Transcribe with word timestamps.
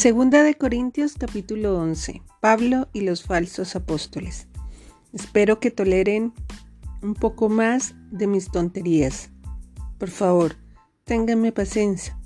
Segunda 0.00 0.42
de 0.42 0.54
Corintios 0.54 1.12
capítulo 1.12 1.78
11. 1.78 2.22
Pablo 2.40 2.88
y 2.94 3.02
los 3.02 3.22
falsos 3.22 3.76
apóstoles. 3.76 4.46
Espero 5.12 5.60
que 5.60 5.70
toleren 5.70 6.32
un 7.02 7.12
poco 7.12 7.50
más 7.50 7.94
de 8.10 8.26
mis 8.26 8.50
tonterías. 8.50 9.28
Por 9.98 10.08
favor, 10.08 10.56
ténganme 11.04 11.52
paciencia, 11.52 12.18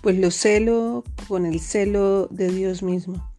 pues 0.00 0.16
lo 0.16 0.30
celo 0.30 1.02
con 1.26 1.44
el 1.44 1.58
celo 1.58 2.28
de 2.28 2.52
Dios 2.52 2.84
mismo. 2.84 3.32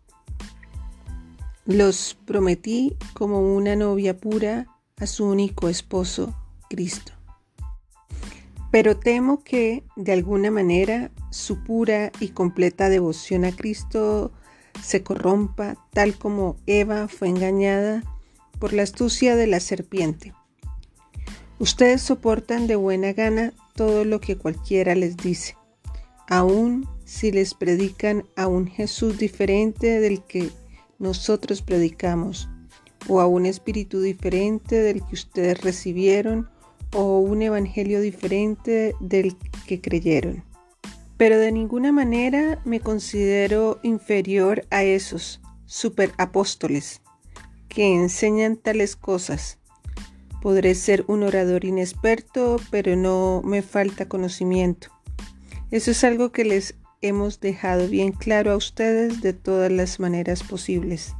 Los 1.63 2.17
prometí 2.25 2.97
como 3.13 3.55
una 3.55 3.77
novia 3.77 4.17
pura 4.17 4.67
a 4.97 5.05
su 5.05 5.23
único 5.23 5.69
esposo, 5.69 6.35
Cristo. 6.69 7.13
Pero 8.73 8.97
temo 8.97 9.41
que, 9.45 9.85
de 9.95 10.11
alguna 10.11 10.51
manera, 10.51 11.11
su 11.29 11.63
pura 11.63 12.11
y 12.19 12.29
completa 12.29 12.89
devoción 12.89 13.45
a 13.45 13.51
Cristo 13.51 14.31
se 14.83 15.03
corrompa, 15.03 15.77
tal 15.91 16.17
como 16.17 16.57
Eva 16.65 17.07
fue 17.07 17.29
engañada 17.29 18.03
por 18.59 18.73
la 18.73 18.83
astucia 18.83 19.35
de 19.35 19.47
la 19.47 19.59
serpiente. 19.59 20.33
Ustedes 21.59 22.01
soportan 22.01 22.67
de 22.67 22.75
buena 22.75 23.13
gana 23.13 23.53
todo 23.75 24.05
lo 24.05 24.19
que 24.21 24.37
cualquiera 24.37 24.95
les 24.95 25.17
dice, 25.17 25.55
aun 26.27 26.87
si 27.05 27.31
les 27.31 27.53
predican 27.53 28.25
a 28.35 28.47
un 28.47 28.67
Jesús 28.67 29.17
diferente 29.17 29.99
del 29.99 30.23
que 30.23 30.51
nosotros 30.99 31.61
predicamos, 31.61 32.49
o 33.07 33.21
a 33.21 33.27
un 33.27 33.45
espíritu 33.45 34.01
diferente 34.01 34.81
del 34.81 35.03
que 35.05 35.15
ustedes 35.15 35.61
recibieron, 35.61 36.49
o 36.93 37.19
un 37.19 37.41
evangelio 37.41 38.01
diferente 38.01 38.95
del 38.99 39.35
que 39.65 39.81
creyeron. 39.81 40.43
Pero 41.17 41.39
de 41.39 41.51
ninguna 41.51 41.91
manera 41.91 42.61
me 42.63 42.79
considero 42.79 43.79
inferior 43.83 44.65
a 44.69 44.83
esos 44.83 45.41
superapóstoles 45.65 47.01
que 47.67 47.95
enseñan 47.95 48.57
tales 48.57 48.95
cosas. 48.95 49.57
Podré 50.41 50.75
ser 50.75 51.03
un 51.07 51.23
orador 51.23 51.65
inexperto, 51.65 52.57
pero 52.69 52.95
no 52.95 53.41
me 53.43 53.61
falta 53.61 54.07
conocimiento. 54.07 54.89
Eso 55.71 55.91
es 55.91 56.03
algo 56.03 56.31
que 56.31 56.45
les 56.45 56.75
hemos 57.01 57.39
dejado 57.39 57.87
bien 57.87 58.11
claro 58.11 58.51
a 58.51 58.55
ustedes 58.55 59.21
de 59.21 59.33
todas 59.33 59.71
las 59.71 59.99
maneras 59.99 60.43
posibles. 60.43 61.13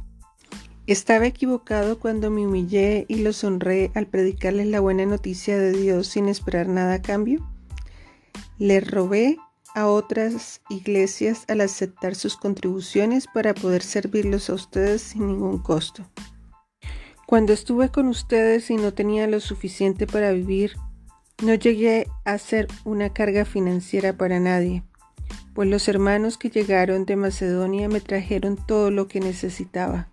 Estaba 0.86 1.26
equivocado 1.26 1.98
cuando 1.98 2.30
me 2.30 2.46
humillé 2.46 3.04
y 3.08 3.16
los 3.16 3.44
honré 3.44 3.90
al 3.94 4.06
predicarles 4.06 4.68
la 4.68 4.80
buena 4.80 5.04
noticia 5.04 5.58
de 5.58 5.72
Dios 5.72 6.06
sin 6.06 6.28
esperar 6.28 6.66
nada 6.66 6.94
a 6.94 7.02
cambio. 7.02 7.46
Les 8.58 8.90
robé 8.90 9.36
a 9.78 9.86
otras 9.86 10.60
iglesias 10.68 11.44
al 11.46 11.60
aceptar 11.60 12.16
sus 12.16 12.36
contribuciones 12.36 13.26
para 13.32 13.54
poder 13.54 13.82
servirlos 13.82 14.50
a 14.50 14.54
ustedes 14.54 15.02
sin 15.02 15.28
ningún 15.28 15.58
costo. 15.58 16.04
Cuando 17.26 17.52
estuve 17.52 17.90
con 17.90 18.08
ustedes 18.08 18.70
y 18.70 18.76
no 18.76 18.92
tenía 18.92 19.26
lo 19.28 19.38
suficiente 19.38 20.06
para 20.06 20.32
vivir, 20.32 20.72
no 21.44 21.54
llegué 21.54 22.08
a 22.24 22.38
ser 22.38 22.66
una 22.84 23.12
carga 23.12 23.44
financiera 23.44 24.16
para 24.16 24.40
nadie, 24.40 24.82
pues 25.54 25.68
los 25.68 25.86
hermanos 25.86 26.38
que 26.38 26.50
llegaron 26.50 27.04
de 27.04 27.14
Macedonia 27.14 27.88
me 27.88 28.00
trajeron 28.00 28.56
todo 28.56 28.90
lo 28.90 29.06
que 29.06 29.20
necesitaba. 29.20 30.08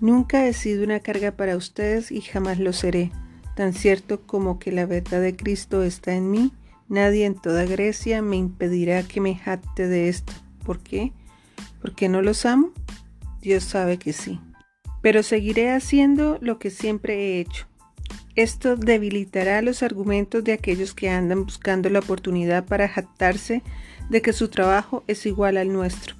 Nunca 0.00 0.46
he 0.46 0.52
sido 0.52 0.84
una 0.84 1.00
carga 1.00 1.32
para 1.32 1.56
ustedes 1.56 2.12
y 2.12 2.20
jamás 2.20 2.60
lo 2.60 2.72
seré. 2.72 3.10
Tan 3.56 3.72
cierto 3.72 4.20
como 4.26 4.60
que 4.60 4.70
la 4.70 4.86
verdad 4.86 5.20
de 5.20 5.34
Cristo 5.34 5.82
está 5.82 6.14
en 6.14 6.30
mí, 6.30 6.52
nadie 6.90 7.24
en 7.24 7.34
toda 7.34 7.64
Grecia 7.64 8.20
me 8.20 8.36
impedirá 8.36 9.02
que 9.02 9.22
me 9.22 9.34
jacte 9.34 9.88
de 9.88 10.10
esto. 10.10 10.34
¿Por 10.64 10.80
qué? 10.80 11.12
¿Porque 11.80 12.10
no 12.10 12.20
los 12.20 12.44
amo? 12.44 12.72
Dios 13.40 13.64
sabe 13.64 13.96
que 13.98 14.12
sí. 14.12 14.38
Pero 15.00 15.22
seguiré 15.22 15.70
haciendo 15.70 16.36
lo 16.42 16.58
que 16.58 16.68
siempre 16.68 17.14
he 17.14 17.40
hecho. 17.40 17.66
Esto 18.36 18.76
debilitará 18.76 19.62
los 19.62 19.82
argumentos 19.82 20.44
de 20.44 20.52
aquellos 20.52 20.92
que 20.92 21.08
andan 21.08 21.44
buscando 21.44 21.88
la 21.88 22.00
oportunidad 22.00 22.66
para 22.66 22.88
jactarse 22.88 23.62
de 24.10 24.22
que 24.22 24.32
su 24.32 24.48
trabajo 24.48 25.04
es 25.06 25.24
igual 25.24 25.56
al 25.56 25.72
nuestro. 25.72 26.16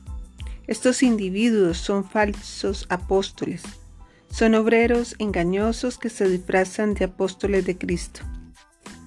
Estos 0.66 1.02
individuos 1.02 1.78
son 1.78 2.08
falsos 2.08 2.86
apóstoles, 2.88 3.62
son 4.30 4.54
obreros 4.54 5.16
engañosos 5.18 5.98
que 5.98 6.08
se 6.08 6.28
disfrazan 6.28 6.94
de 6.94 7.06
apóstoles 7.06 7.66
de 7.66 7.76
Cristo. 7.76 8.20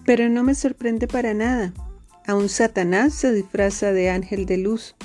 Pero 0.06 0.30
no 0.30 0.44
me 0.44 0.56
sorprende 0.56 1.08
para 1.08 1.34
nada. 1.34 1.74
Aun 2.28 2.50
Satanás 2.50 3.14
se 3.14 3.34
disfraza 3.34 3.92
de 3.92 4.10
ángel 4.10 4.46
de 4.46 4.58
luz, 4.58 4.96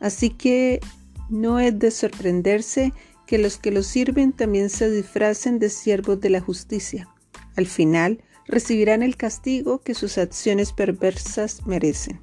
así 0.00 0.30
que 0.30 0.80
no 1.28 1.60
es 1.60 1.78
de 1.78 1.90
sorprenderse 1.90 2.92
que 3.26 3.38
los 3.38 3.58
que 3.58 3.70
lo 3.70 3.82
sirven 3.82 4.32
también 4.32 4.70
se 4.70 4.90
disfracen 4.90 5.58
de 5.58 5.70
siervos 5.70 6.20
de 6.20 6.30
la 6.30 6.40
justicia. 6.40 7.08
Al 7.56 7.66
final 7.66 8.22
recibirán 8.46 9.02
el 9.02 9.16
castigo 9.16 9.80
que 9.80 9.94
sus 9.94 10.18
acciones 10.18 10.72
perversas 10.72 11.66
merecen. 11.66 12.20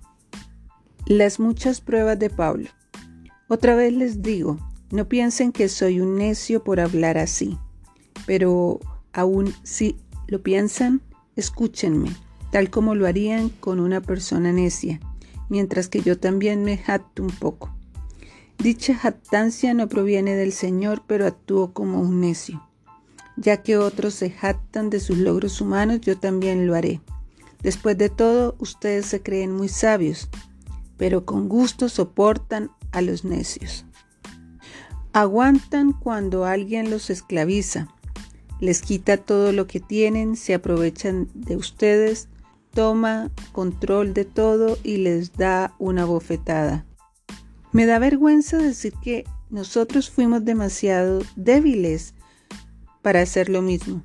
Las 1.06 1.40
muchas 1.40 1.82
pruebas 1.82 2.20
de 2.20 2.30
Pablo. 2.30 2.70
Otra 3.48 3.76
vez 3.76 3.94
les 3.94 4.22
digo, 4.22 4.60
no 4.92 5.08
piensen 5.08 5.52
que 5.52 5.68
soy 5.68 6.00
un 6.00 6.16
necio 6.16 6.64
por 6.64 6.80
hablar 6.80 7.18
así, 7.18 7.58
pero 8.26 8.80
aún 9.14 9.54
si 9.64 9.98
lo 10.28 10.42
piensan, 10.44 11.02
escúchenme, 11.36 12.16
tal 12.52 12.70
como 12.70 12.96
lo 12.96 13.08
harían 13.08 13.50
con 13.50 13.80
una 13.80 14.02
persona 14.02 14.52
necia, 14.52 15.00
mientras 15.50 15.88
que 15.88 16.02
yo 16.02 16.18
también 16.18 16.64
me 16.64 16.78
jacto 16.78 17.24
un 17.24 17.32
poco. 17.32 17.74
Dicha 18.58 18.94
jactancia 18.94 19.74
no 19.74 19.88
proviene 19.88 20.36
del 20.36 20.52
Señor, 20.52 21.04
pero 21.08 21.26
actúo 21.26 21.74
como 21.74 22.00
un 22.00 22.22
necio. 22.22 22.62
Ya 23.36 23.64
que 23.64 23.78
otros 23.78 24.14
se 24.14 24.30
jactan 24.30 24.90
de 24.90 25.00
sus 25.00 25.18
logros 25.18 25.62
humanos, 25.62 26.02
yo 26.02 26.18
también 26.18 26.68
lo 26.68 26.76
haré. 26.76 27.02
Después 27.64 27.98
de 27.98 28.10
todo, 28.10 28.56
ustedes 28.60 29.08
se 29.08 29.24
creen 29.24 29.52
muy 29.52 29.68
sabios, 29.68 30.30
pero 30.98 31.26
con 31.26 31.50
gusto 31.50 31.90
soportan 31.90 32.70
a 32.92 33.02
los 33.02 33.24
necios. 33.24 33.86
Aguantan 35.14 35.92
cuando 35.92 36.46
alguien 36.46 36.90
los 36.90 37.10
esclaviza, 37.10 37.88
les 38.62 38.82
quita 38.82 39.18
todo 39.18 39.52
lo 39.52 39.68
que 39.68 39.80
tienen, 39.80 40.38
se 40.38 40.54
aprovechan 40.54 41.28
de 41.34 41.58
ustedes, 41.58 42.30
toma 42.74 43.32
control 43.52 44.14
de 44.14 44.24
todo 44.24 44.78
y 44.84 44.98
les 44.98 45.34
da 45.34 45.74
una 45.80 46.06
bofetada. 46.06 46.86
Me 47.74 47.86
da 47.86 48.00
vergüenza 48.00 48.58
decir 48.58 48.94
que 49.02 49.26
nosotros 49.50 50.10
fuimos 50.10 50.46
demasiado 50.46 51.24
débiles 51.36 52.14
para 53.02 53.22
hacer 53.22 53.50
lo 53.50 53.62
mismo. 53.62 54.04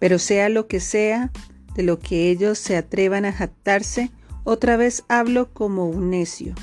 Pero 0.00 0.18
sea 0.18 0.48
lo 0.48 0.66
que 0.66 0.80
sea, 0.80 1.30
de 1.76 1.84
lo 1.84 2.00
que 2.00 2.30
ellos 2.30 2.58
se 2.58 2.76
atrevan 2.76 3.24
a 3.24 3.32
jactarse, 3.32 4.10
otra 4.42 4.76
vez 4.76 5.04
hablo 5.08 5.52
como 5.52 5.88
un 5.88 6.10
necio. 6.10 6.54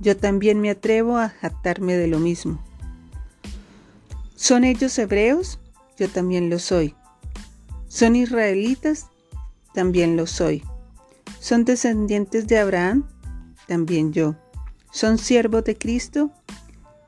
Yo 0.00 0.16
también 0.16 0.60
me 0.60 0.70
atrevo 0.70 1.16
a 1.16 1.28
jactarme 1.28 1.94
de 1.94 2.08
lo 2.08 2.18
mismo. 2.18 2.62
¿Son 4.34 4.64
ellos 4.64 4.98
hebreos? 4.98 5.59
Yo 6.00 6.08
también 6.08 6.50
lo 6.50 6.58
soy. 6.58 6.96
¿Son 7.86 8.16
israelitas? 8.16 9.08
También 9.74 10.16
lo 10.16 10.26
soy. 10.26 10.64
¿Son 11.38 11.64
descendientes 11.64 12.48
de 12.48 12.58
Abraham? 12.58 13.06
También 13.68 14.12
yo. 14.12 14.34
¿Son 14.90 15.18
siervos 15.18 15.62
de 15.64 15.76
Cristo? 15.76 16.32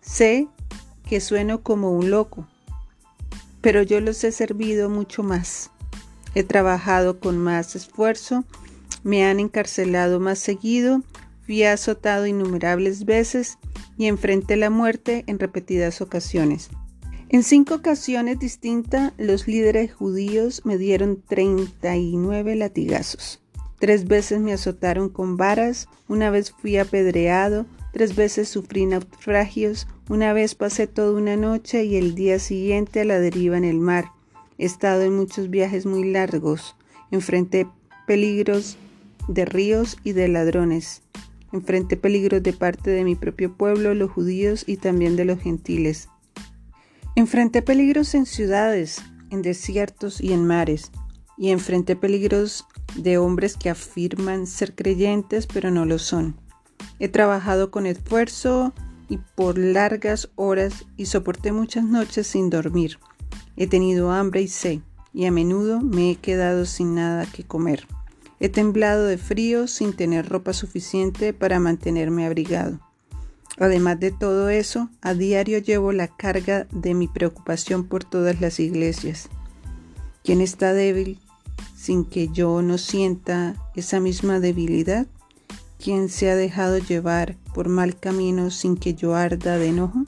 Sé 0.03 0.47
que 1.09 1.21
sueno 1.21 1.63
como 1.63 1.91
un 1.91 2.11
loco, 2.11 2.47
pero 3.61 3.83
yo 3.83 4.01
los 4.01 4.23
he 4.25 4.31
servido 4.31 4.91
mucho 4.91 5.23
más. 5.23 5.71
He 6.35 6.45
trabajado 6.45 7.19
con 7.19 7.39
más 7.39 7.75
esfuerzo, 7.75 8.45
me 9.03 9.25
han 9.25 9.41
encarcelado 9.41 10.21
más 10.21 10.39
seguido 10.39 11.03
Fui 11.45 11.65
azotado 11.65 12.27
innumerables 12.27 13.05
veces 13.05 13.59
y 13.99 14.07
enfrenté 14.07 14.57
la 14.57 14.71
muerte 14.71 15.25
en 15.27 15.39
repetidas 15.39 16.01
ocasiones. 16.01 16.71
En 17.33 17.43
cinco 17.45 17.77
ocasiones 17.77 18.39
distintas, 18.39 19.15
los 19.17 19.49
líderes 19.49 19.95
judíos 19.95 20.61
me 20.67 20.77
dieron 20.77 21.23
39 21.27 22.57
latigazos. 22.57 23.41
Tres 23.79 24.07
veces 24.07 24.39
me 24.39 24.53
azotaron 24.53 25.09
con 25.09 25.39
varas, 25.39 25.89
una 26.09 26.29
vez 26.29 26.51
fui 26.51 26.77
apedreado, 26.77 27.65
tres 27.91 28.17
veces 28.17 28.51
sufrí 28.51 28.85
naufragios, 28.85 29.87
una 30.11 30.35
vez 30.35 30.55
pasé 30.55 30.87
toda 30.87 31.19
una 31.19 31.37
noche 31.39 31.85
y 31.85 31.97
el 31.97 32.15
día 32.15 32.39
siguiente 32.39 33.01
a 33.01 33.07
la 33.07 33.19
deriva 33.19 33.57
en 33.57 33.65
el 33.65 33.81
mar. 33.81 34.11
He 34.59 34.67
estado 34.67 35.01
en 35.01 35.17
muchos 35.17 35.49
viajes 35.49 35.87
muy 35.87 36.13
largos, 36.13 36.77
enfrenté 37.11 37.67
peligros 38.07 38.77
de 39.27 39.47
ríos 39.47 39.97
y 40.05 40.13
de 40.13 40.29
ladrones. 40.29 41.01
Enfrenté 41.51 41.97
peligros 41.97 42.43
de 42.43 42.53
parte 42.53 42.91
de 42.91 43.05
mi 43.05 43.15
propio 43.15 43.57
pueblo, 43.57 43.95
los 43.95 44.11
judíos 44.11 44.65
y 44.67 44.77
también 44.77 45.17
de 45.17 45.25
los 45.25 45.41
gentiles. 45.41 46.11
Enfrenté 47.15 47.61
peligros 47.61 48.15
en 48.15 48.25
ciudades, 48.25 49.03
en 49.31 49.43
desiertos 49.43 50.21
y 50.21 50.33
en 50.33 50.47
mares, 50.47 50.91
y 51.37 51.51
enfrenté 51.51 51.95
peligros 51.95 52.67
de 52.97 53.19
hombres 53.19 53.57
que 53.57 53.69
afirman 53.69 54.47
ser 54.47 54.75
creyentes 54.75 55.47
pero 55.47 55.71
no 55.71 55.85
lo 55.85 55.99
son. 55.99 56.37
He 56.99 57.09
trabajado 57.09 57.71
con 57.71 57.87
esfuerzo 57.87 58.73
y 59.09 59.19
por 59.19 59.59
largas 59.59 60.31
horas 60.37 60.87
y 60.97 61.07
soporté 61.07 61.53
muchas 61.53 61.85
noches 61.85 62.27
sin 62.27 62.49
dormir. 62.49 62.99
He 63.57 63.67
tenido 63.67 64.11
hambre 64.11 64.41
y 64.41 64.49
sed 64.49 64.81
y 65.13 65.27
a 65.27 65.31
menudo 65.31 65.81
me 65.81 66.13
he 66.13 66.17
quedado 66.17 66.65
sin 66.65 66.95
nada 66.95 67.27
que 67.27 67.45
comer. 67.45 67.87
He 68.41 68.49
temblado 68.49 69.05
de 69.05 69.19
frío 69.19 69.69
sin 69.69 69.93
tener 69.93 70.29
ropa 70.29 70.53
suficiente 70.53 71.35
para 71.35 71.61
mantenerme 71.61 72.27
abrigado. 72.27 72.81
Además 73.59 74.01
de 74.01 74.11
todo 74.11 74.49
eso, 74.49 74.89
a 75.01 75.15
diario 75.15 75.59
llevo 75.59 75.93
la 75.93 76.09
carga 76.09 76.67
de 76.73 76.95
mi 76.95 77.09
preocupación 77.09 77.85
por 77.85 78.05
todas 78.05 78.41
las 78.41 78.59
iglesias. 78.61 79.29
¿Quién 80.25 80.41
está 80.41 80.73
débil 80.73 81.19
sin 81.77 82.05
que 82.05 82.29
yo 82.29 82.63
no 82.63 82.79
sienta 82.79 83.55
esa 83.75 84.01
misma 84.01 84.41
debilidad? 84.41 85.07
¿Quién 85.79 86.09
se 86.09 86.31
ha 86.31 86.37
dejado 86.37 86.79
llevar 86.79 87.37
por 87.55 87.69
mal 87.69 87.99
camino 87.99 88.51
sin 88.51 88.77
que 88.77 88.95
yo 88.95 89.15
arda 89.15 89.59
de 89.59 89.69
enojo? 89.69 90.05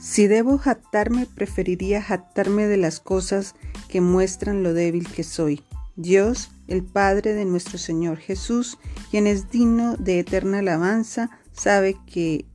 Si 0.00 0.26
debo 0.26 0.58
jactarme, 0.58 1.26
preferiría 1.26 2.00
jactarme 2.02 2.66
de 2.66 2.76
las 2.76 3.00
cosas 3.00 3.54
que 3.88 4.00
muestran 4.00 4.62
lo 4.62 4.72
débil 4.72 5.08
que 5.08 5.24
soy. 5.24 5.62
Dios, 5.96 6.50
el 6.68 6.84
Padre 6.84 7.34
de 7.34 7.44
nuestro 7.44 7.78
Señor 7.78 8.18
Jesús, 8.18 8.78
quien 9.10 9.26
es 9.26 9.50
digno 9.50 9.96
de 9.96 10.20
eterna 10.20 10.58
alabanza, 10.58 11.30
sabe 11.52 11.96
que 12.06 12.46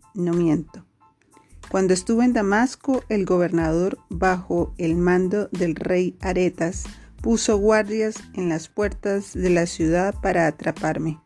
Cuando 1.70 1.94
estuve 1.94 2.26
en 2.26 2.34
Damasco, 2.34 3.04
el 3.10 3.26
gobernador, 3.26 4.00
bajo 4.10 4.74
el 4.78 4.96
mando 4.96 5.50
del 5.52 5.76
rey 5.76 6.18
Aretas, 6.20 6.86
puso 7.22 7.58
guardias 7.58 8.16
en 8.34 8.50
las 8.50 8.70
puertas 8.70 9.34
de 9.34 9.50
la 9.50 9.66
ciudad 9.66 10.16
para 10.22 10.48
atraparme. 10.48 11.20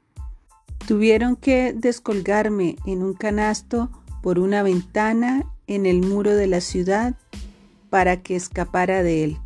Tuvieron 0.87 1.37
que 1.37 1.73
descolgarme 1.73 2.75
en 2.85 3.03
un 3.03 3.13
canasto 3.13 3.89
por 4.21 4.37
una 4.37 4.63
ventana 4.63 5.45
en 5.67 5.85
el 5.85 6.01
muro 6.01 6.35
de 6.35 6.47
la 6.47 6.61
ciudad 6.61 7.15
para 7.89 8.21
que 8.21 8.35
escapara 8.35 9.01
de 9.01 9.23
él. 9.23 9.37